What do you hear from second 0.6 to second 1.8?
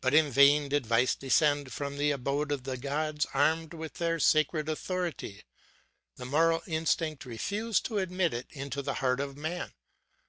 did vice descend